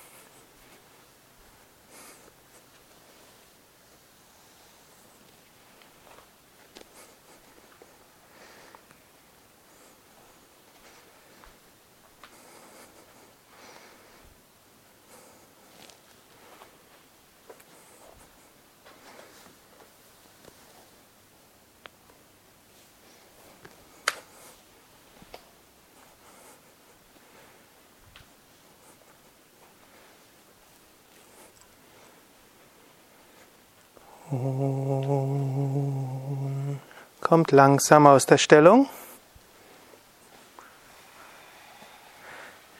[37.20, 38.88] Kommt langsam aus der Stellung.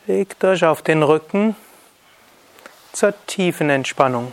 [0.07, 1.57] Legt euch auf den Rücken
[2.93, 4.33] zur tiefen Entspannung.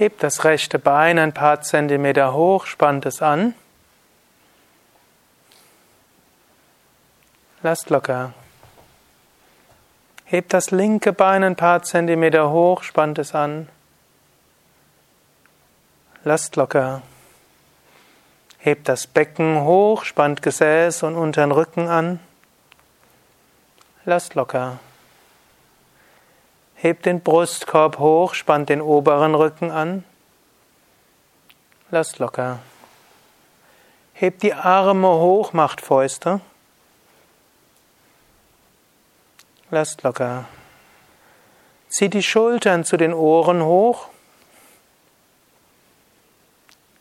[0.00, 3.54] Hebt das rechte Bein ein paar Zentimeter hoch, spannt es an.
[7.62, 8.32] Lasst locker.
[10.24, 13.68] Hebt das linke Bein ein paar Zentimeter hoch, spannt es an.
[16.24, 17.02] Lasst locker.
[18.56, 22.20] Hebt das Becken hoch, spannt Gesäß und unteren Rücken an.
[24.06, 24.78] Lasst locker.
[26.82, 30.02] Hebt den Brustkorb hoch, spannt den oberen Rücken an.
[31.90, 32.60] Lasst locker.
[34.14, 36.40] Hebt die Arme hoch, macht Fäuste.
[39.70, 40.46] Lasst locker.
[41.90, 44.08] Zieht die Schultern zu den Ohren hoch.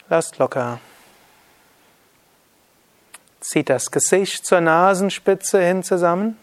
[0.10, 0.82] Lasst locker.
[3.40, 6.38] Zieht das Gesicht zur Nasenspitze hin zusammen.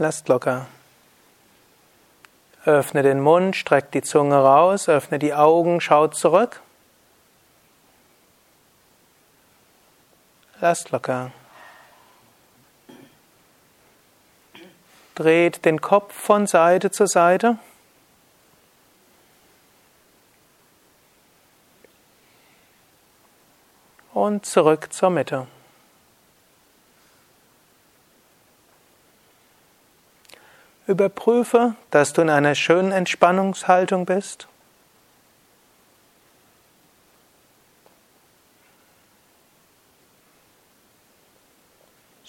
[0.00, 0.66] Lasst locker.
[2.64, 6.60] Öffne den Mund, streck die Zunge raus, öffne die Augen, schau zurück.
[10.60, 11.32] Lasst locker.
[15.16, 17.58] Dreht den Kopf von Seite zu Seite.
[24.14, 25.48] Und zurück zur Mitte.
[30.88, 34.48] Überprüfe, dass du in einer schönen Entspannungshaltung bist.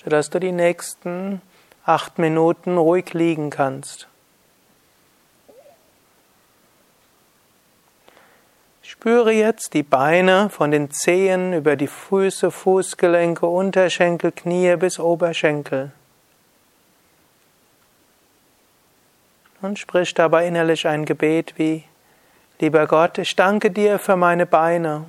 [0.02, 1.42] sodass du die nächsten
[1.86, 4.08] acht Minuten ruhig liegen kannst.
[8.82, 15.92] Spüre jetzt die Beine von den Zehen über die Füße, Fußgelenke, Unterschenkel, Knie bis Oberschenkel.
[19.62, 21.84] Und sprich dabei innerlich ein Gebet wie,
[22.60, 25.06] lieber Gott, ich danke dir für meine Beine.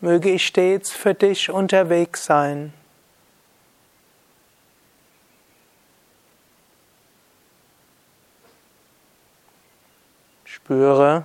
[0.00, 2.74] Möge ich stets für dich unterwegs sein.
[10.44, 11.24] Spüre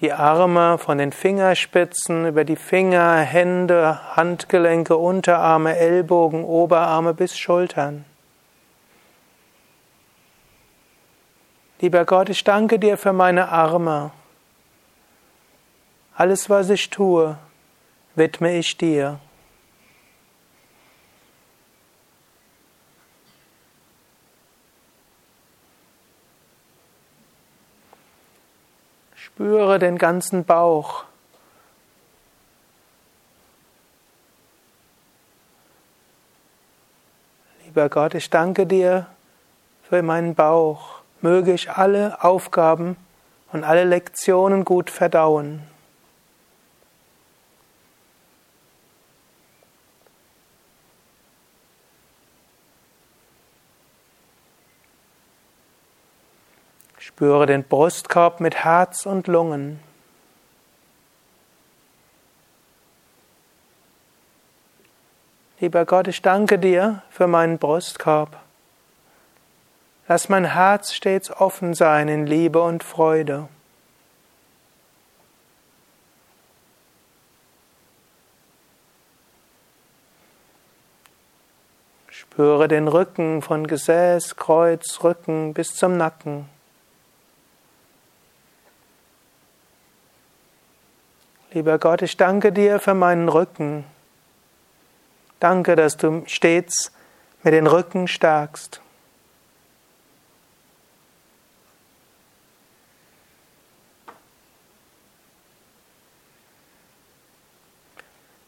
[0.00, 8.04] die Arme von den Fingerspitzen über die Finger, Hände, Handgelenke, Unterarme, Ellbogen, Oberarme bis Schultern.
[11.80, 14.12] Lieber Gott, ich danke dir für meine Arme.
[16.14, 17.36] Alles, was ich tue,
[18.14, 19.18] widme ich dir.
[29.16, 31.04] Spüre den ganzen Bauch.
[37.64, 39.08] Lieber Gott, ich danke dir
[39.82, 40.93] für meinen Bauch
[41.24, 42.98] möge ich alle Aufgaben
[43.50, 45.62] und alle Lektionen gut verdauen.
[56.98, 59.80] Spüre den Brustkorb mit Herz und Lungen.
[65.58, 68.43] Lieber Gott, ich danke dir für meinen Brustkorb.
[70.06, 73.48] Lass mein Herz stets offen sein in Liebe und Freude.
[82.10, 86.48] Spüre den Rücken von Gesäß, Kreuz, Rücken bis zum Nacken.
[91.52, 93.84] Lieber Gott, ich danke dir für meinen Rücken.
[95.40, 96.92] Danke, dass du stets
[97.42, 98.83] mir den Rücken stärkst.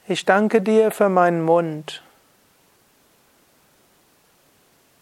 [0.09, 2.05] Ich danke dir für meinen Mund.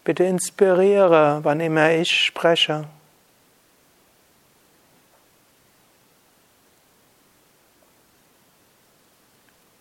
[0.03, 2.87] Bitte inspiriere, wann immer ich spreche.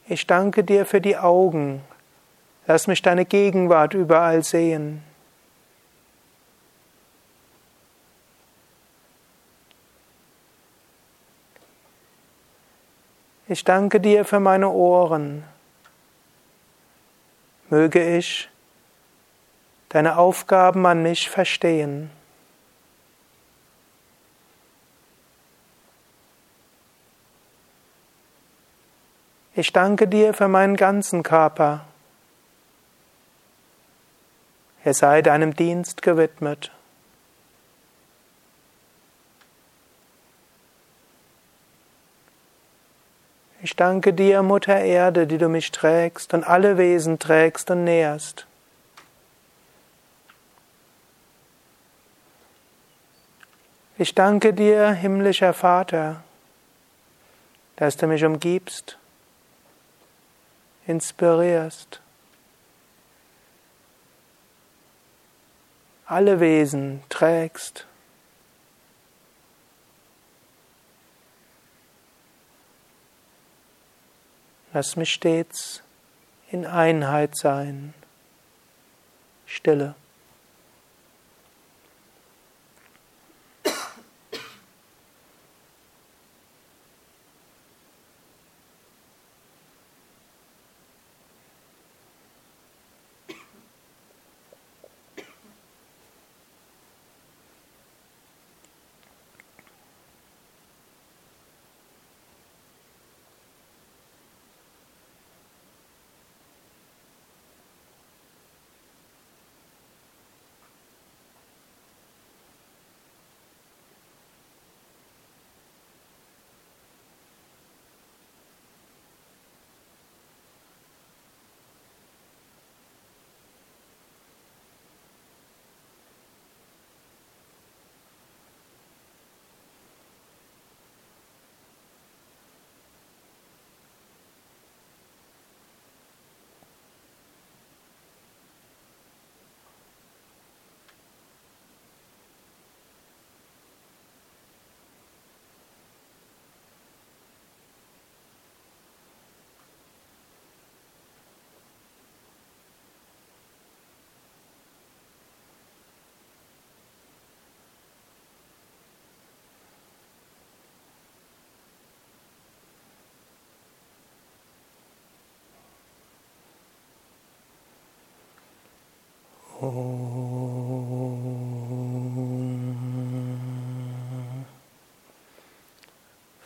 [0.09, 1.81] Ich danke dir für die Augen.
[2.67, 5.03] Lass mich deine Gegenwart überall sehen.
[13.53, 15.43] Ich danke dir für meine Ohren.
[17.69, 18.49] Möge ich
[19.89, 22.09] deine Aufgaben an mich verstehen.
[29.53, 31.85] Ich danke dir für meinen ganzen Körper.
[34.83, 36.71] Er sei deinem Dienst gewidmet.
[43.63, 48.45] Ich danke dir, Mutter Erde, die du mich trägst und alle Wesen trägst und nährst.
[53.97, 56.21] Ich danke dir, himmlischer Vater,
[57.77, 58.97] dass du mich umgibst,
[60.85, 62.01] inspirierst.
[66.05, 67.87] Alle Wesen trägst.
[74.73, 75.83] Lass mich stets
[76.49, 77.93] in Einheit sein.
[79.45, 79.93] Stille.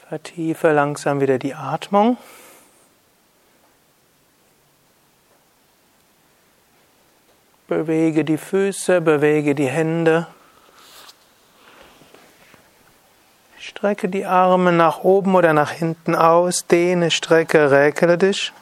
[0.08, 2.18] Vertiefe langsam wieder die Atmung.
[7.68, 10.28] Bewege die Füße, bewege die Hände.
[13.60, 18.54] Strecke die Arme nach oben oder nach hinten aus, dehne, strecke, räkele dich.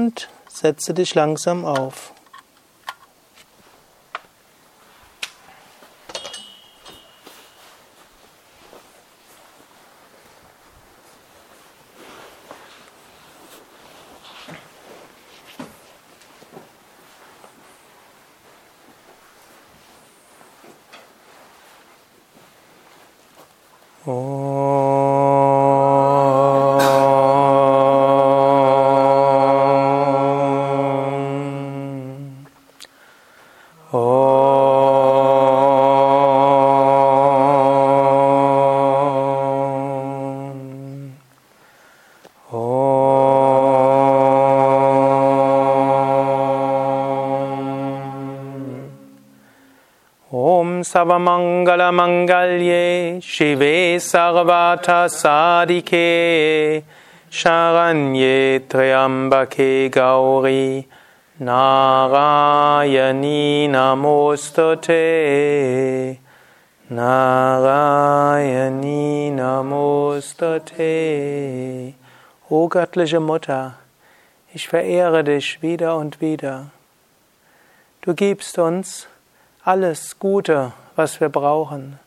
[0.00, 2.14] Und setze dich langsam auf.
[50.90, 56.82] Savamangalamangalye Shive Sarvata Sadike
[57.30, 60.84] Sharanye Triambake Gauri
[61.40, 62.58] Narayani
[63.70, 64.98] Namostate
[66.90, 70.82] Narayani Namostate
[72.50, 73.78] O göttliche Mutter,
[74.52, 76.72] ich verehre dich wieder und wieder.
[78.00, 79.06] Du gibst uns
[79.62, 81.98] alles Gute, was wir brauchen.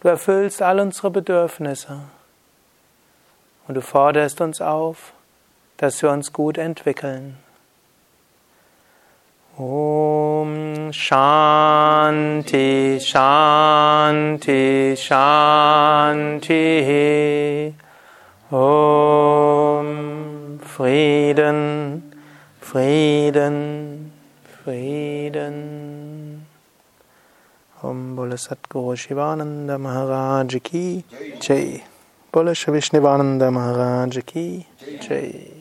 [0.00, 2.00] Du erfüllst all unsere Bedürfnisse
[3.66, 5.12] und du forderst uns auf,
[5.76, 7.36] dass wir uns gut entwickeln.
[9.58, 16.54] Om Shanti Shanti Shanti
[18.50, 18.97] Om
[28.98, 31.04] Shivanand महाराज की
[31.42, 31.80] जय।
[32.34, 35.57] बोलो श्री विष्णुवानंद महाराज की जय।